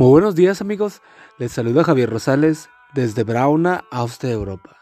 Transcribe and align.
Muy 0.00 0.08
buenos 0.12 0.34
días 0.34 0.62
amigos, 0.62 1.02
les 1.36 1.52
saluda 1.52 1.84
Javier 1.84 2.08
Rosales 2.08 2.70
desde 2.94 3.22
Brauna, 3.22 3.84
Austria, 3.90 4.32
Europa, 4.32 4.78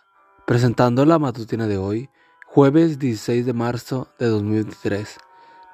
presentando 0.47 1.05
la 1.05 1.19
matutina 1.19 1.67
de 1.67 1.77
hoy, 1.77 2.09
jueves 2.47 3.01
16 3.01 3.45
de 3.45 3.53
marzo 3.53 4.13
de 4.21 4.27
2023. 4.27 5.17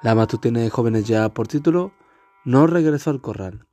La 0.01 0.15
matutina 0.15 0.61
de 0.61 0.71
jóvenes 0.71 1.05
ya 1.05 1.29
por 1.29 1.47
título, 1.47 1.93
No 2.43 2.65
regreso 2.65 3.11
al 3.11 3.21
corral. 3.21 3.67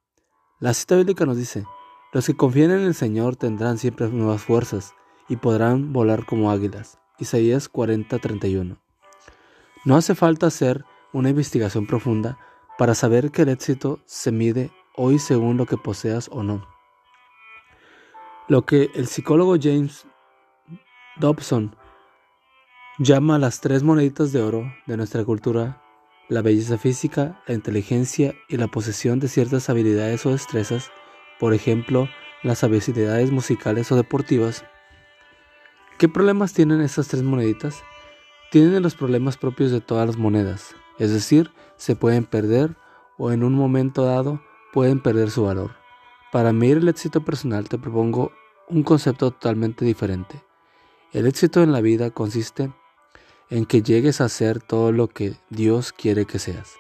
La 0.61 0.75
cita 0.75 0.95
bíblica 0.95 1.25
nos 1.25 1.39
dice, 1.39 1.64
los 2.12 2.27
que 2.27 2.36
confían 2.36 2.73
en 2.73 2.80
el 2.80 2.95
Señor 2.95 3.36
tendrán 3.36 3.79
siempre 3.79 4.11
nuevas 4.11 4.43
fuerzas 4.43 4.93
y 5.27 5.36
podrán 5.36 5.95
volar 5.95 6.27
como 6.27 6.50
águilas. 6.50 6.98
Isaías 7.18 7.70
40:31. 7.73 8.77
No 9.86 9.96
hace 9.96 10.14
falta 10.14 10.48
hacer 10.48 10.84
una 11.14 11.30
investigación 11.30 11.86
profunda 11.86 12.36
para 12.77 12.95
saber 12.95 13.30
que 13.30 13.41
el 13.41 13.48
éxito 13.48 14.00
se 14.04 14.32
mide 14.32 14.70
hoy 14.96 15.19
según 15.19 15.56
lo 15.56 15.66
que 15.66 15.77
poseas 15.77 16.28
o 16.32 16.42
no. 16.42 16.66
Lo 18.48 18.66
que 18.66 18.91
el 18.95 19.06
psicólogo 19.06 19.56
James 19.60 20.06
Dobson 21.16 21.77
llama 22.98 23.38
las 23.38 23.60
tres 23.60 23.83
moneditas 23.83 24.33
de 24.33 24.42
oro 24.42 24.73
de 24.86 24.97
nuestra 24.97 25.24
cultura, 25.24 25.83
la 26.28 26.42
belleza 26.42 26.78
física, 26.78 27.42
la 27.47 27.55
inteligencia 27.55 28.34
y 28.48 28.56
la 28.56 28.69
posesión 28.69 29.20
de 29.20 29.28
ciertas 29.28 29.70
habilidades 29.70 30.24
o 30.27 30.30
destrezas, 30.30 30.91
por 31.38 31.55
ejemplo, 31.55 32.09
las 32.42 32.64
habilidades 32.64 33.30
musicales 33.30 33.91
o 33.92 33.97
deportivas. 33.97 34.64
¿Qué 35.98 36.09
problemas 36.09 36.52
tienen 36.52 36.80
estas 36.80 37.09
tres 37.09 37.22
moneditas? 37.22 37.83
Tienen 38.50 38.83
los 38.83 38.95
problemas 38.95 39.36
propios 39.36 39.70
de 39.70 39.80
todas 39.80 40.06
las 40.06 40.16
monedas, 40.16 40.74
es 40.98 41.12
decir, 41.12 41.50
se 41.77 41.97
pueden 41.97 42.24
perder 42.24 42.77
o 43.16 43.33
en 43.33 43.45
un 43.45 43.55
momento 43.55 44.05
dado 44.05 44.42
pueden 44.73 45.01
perder 45.01 45.31
su 45.31 45.45
valor. 45.45 45.77
Para 46.33 46.53
medir 46.53 46.79
el 46.79 46.89
éxito 46.89 47.25
personal 47.25 47.69
te 47.69 47.78
propongo 47.78 48.33
un 48.69 48.83
concepto 48.83 49.31
totalmente 49.31 49.84
diferente. 49.84 50.42
El 51.12 51.27
éxito 51.27 51.62
en 51.62 51.73
la 51.73 51.83
vida 51.83 52.11
consiste 52.11 52.73
en 53.51 53.67
que 53.67 53.83
llegues 53.83 54.23
a 54.23 54.31
ser 54.31 54.62
todo 54.62 54.92
lo 54.92 55.09
que 55.09 55.37
Dios 55.51 55.92
quiere 55.92 56.25
que 56.25 56.39
seas. 56.39 56.75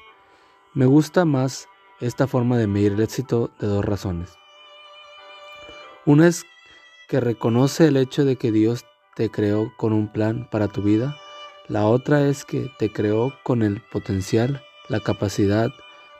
Me 0.72 0.86
gusta 0.86 1.26
más 1.26 1.68
esta 2.00 2.26
forma 2.26 2.56
de 2.56 2.66
medir 2.66 2.92
el 2.92 3.00
éxito 3.00 3.50
de 3.60 3.66
dos 3.66 3.84
razones. 3.84 4.30
Una 6.06 6.28
es 6.28 6.46
que 7.08 7.20
reconoce 7.20 7.88
el 7.88 7.98
hecho 7.98 8.24
de 8.24 8.36
que 8.36 8.50
Dios 8.50 8.86
te 9.14 9.30
creó 9.30 9.70
con 9.76 9.92
un 9.92 10.10
plan 10.10 10.48
para 10.50 10.68
tu 10.68 10.80
vida. 10.80 11.14
La 11.68 11.84
otra 11.84 12.26
es 12.26 12.46
que 12.46 12.70
te 12.78 12.90
creó 12.90 13.34
con 13.44 13.62
el 13.62 13.82
potencial, 13.92 14.62
la 14.88 15.00
capacidad 15.00 15.70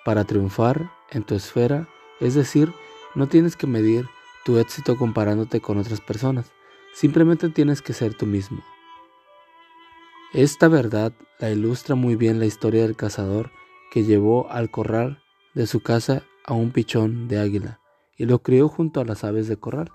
para 0.05 0.25
triunfar 0.25 0.91
en 1.13 1.23
tu 1.23 1.35
esfera, 1.35 1.89
es 2.21 2.35
decir, 2.35 2.73
no 3.15 3.29
tienes 3.29 3.57
que 3.57 3.67
medir 3.67 4.07
tu 4.45 4.59
éxito 4.59 4.97
comparándote 4.97 5.61
con 5.61 5.79
otras 5.79 6.01
personas, 6.01 6.53
simplemente 6.95 7.49
tienes 7.49 7.83
que 7.83 7.93
ser 7.93 8.15
tú 8.15 8.27
mismo. 8.27 8.63
Esta 10.33 10.69
verdad 10.69 11.13
la 11.39 11.51
ilustra 11.51 11.95
muy 11.95 12.17
bien 12.17 12.39
la 12.39 12.47
historia 12.47 12.83
del 12.83 12.97
cazador 12.97 13.51
que 13.91 14.05
llevó 14.05 14.51
al 14.51 14.71
corral 14.71 15.23
de 15.55 15.67
su 15.67 15.81
casa 15.81 16.23
a 16.47 16.55
un 16.55 16.71
pichón 16.71 17.29
de 17.29 17.39
águila 17.39 17.81
y 18.17 18.25
lo 18.25 18.43
crió 18.43 18.69
junto 18.69 19.01
a 19.01 19.05
las 19.05 19.25
aves 19.25 19.49
de 19.49 19.59
corral. 19.59 19.93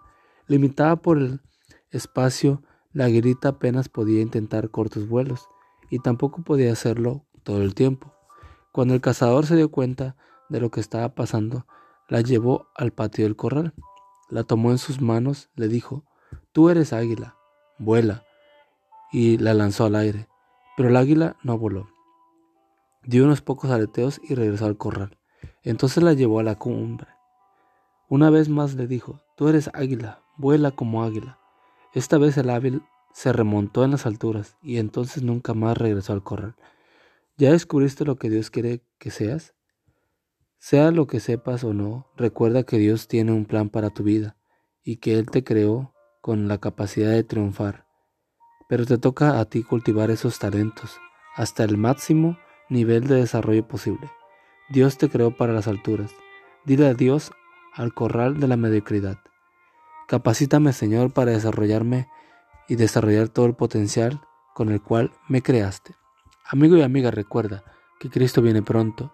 Limitada 0.47 0.97
por 0.97 1.17
el 1.17 1.41
espacio, 1.89 2.61
la 2.93 3.05
aguilita 3.05 3.49
apenas 3.49 3.89
podía 3.89 4.21
intentar 4.21 4.69
cortos 4.69 5.07
vuelos 5.07 5.47
y 5.89 5.99
tampoco 5.99 6.43
podía 6.43 6.71
hacerlo 6.71 7.25
todo 7.43 7.63
el 7.63 7.73
tiempo. 7.73 8.13
Cuando 8.71 8.93
el 8.93 9.01
cazador 9.01 9.45
se 9.45 9.55
dio 9.55 9.71
cuenta 9.71 10.15
de 10.50 10.59
lo 10.59 10.72
que 10.72 10.80
estaba 10.80 11.09
pasando, 11.16 11.66
la 12.08 12.22
llevó 12.22 12.67
al 12.76 12.92
patio 12.92 13.26
del 13.26 13.36
corral. 13.36 13.73
La 14.30 14.44
tomó 14.44 14.72
en 14.72 14.78
sus 14.78 15.02
manos, 15.02 15.50
le 15.56 15.67
dijo, 15.67 16.03
Tú 16.52 16.70
eres 16.70 16.94
águila, 16.94 17.36
vuela, 17.78 18.24
y 19.12 19.38
la 19.38 19.53
lanzó 19.53 19.86
al 19.86 19.96
aire. 19.96 20.28
Pero 20.75 20.90
el 20.90 20.96
águila 20.96 21.38
no 21.44 21.57
voló. 21.57 21.90
Dio 23.03 23.24
unos 23.24 23.41
pocos 23.41 23.72
aleteos 23.72 24.19
y 24.24 24.36
regresó 24.36 24.66
al 24.66 24.78
corral. 24.78 25.18
Entonces 25.63 26.03
la 26.03 26.13
llevó 26.13 26.40
a 26.40 26.44
la 26.44 26.56
cumbre. 26.56 27.07
Una 28.09 28.30
vez 28.30 28.50
más 28.50 28.75
le 28.75 28.88
dijo, 28.88 29.22
Tú 29.36 29.47
eres 29.47 29.69
águila, 29.74 30.22
vuela 30.38 30.72
como 30.72 31.03
águila. 31.03 31.40
Esta 31.94 32.18
vez 32.18 32.38
el 32.38 32.50
hábil 32.50 32.84
se 33.13 33.34
remontó 33.34 33.84
en 33.84 33.91
las 33.91 34.06
alturas 34.06 34.57
y 34.62 34.78
entonces 34.78 35.24
nunca 35.24 35.53
más 35.53 35.78
regresó 35.78 36.13
al 36.13 36.24
corral. 36.24 36.56
¿Ya 37.38 37.52
descubriste 37.52 38.06
lo 38.06 38.18
que 38.18 38.30
Dios 38.30 38.50
quiere 38.50 38.81
que 39.00 39.12
seas? 39.12 39.53
Sea 40.69 40.91
lo 40.91 41.07
que 41.07 41.22
sepas 41.22 41.63
o 41.63 41.73
no, 41.73 42.11
recuerda 42.17 42.63
que 42.63 42.78
Dios 42.78 43.07
tiene 43.07 43.31
un 43.31 43.45
plan 43.45 43.69
para 43.69 43.89
tu 43.89 44.03
vida 44.03 44.35
y 44.83 44.97
que 44.97 45.17
Él 45.17 45.28
te 45.28 45.41
creó 45.45 45.94
con 46.19 46.50
la 46.50 46.57
capacidad 46.57 47.11
de 47.11 47.23
triunfar. 47.23 47.85
Pero 48.67 48.85
te 48.85 48.97
toca 48.97 49.39
a 49.39 49.45
ti 49.45 49.63
cultivar 49.63 50.11
esos 50.11 50.39
talentos 50.39 51.00
hasta 51.38 51.63
el 51.63 51.77
máximo 51.77 52.38
nivel 52.67 53.07
de 53.07 53.16
desarrollo 53.16 53.66
posible. 53.66 54.11
Dios 54.67 54.97
te 54.97 55.07
creó 55.07 55.31
para 55.38 55.53
las 55.53 55.69
alturas. 55.69 56.11
Dile 56.66 56.88
adiós 56.88 57.31
al 57.73 57.94
corral 57.94 58.41
de 58.41 58.50
la 58.50 58.57
mediocridad. 58.57 59.19
Capacítame, 60.09 60.73
Señor, 60.73 61.13
para 61.13 61.31
desarrollarme 61.31 62.09
y 62.67 62.75
desarrollar 62.75 63.29
todo 63.29 63.45
el 63.45 63.56
potencial 63.56 64.19
con 64.53 64.69
el 64.73 64.81
cual 64.81 65.13
me 65.29 65.41
creaste. 65.41 65.95
Amigo 66.44 66.75
y 66.75 66.81
amiga, 66.81 67.09
recuerda 67.09 67.63
que 68.01 68.09
Cristo 68.09 68.41
viene 68.41 68.63
pronto 68.63 69.13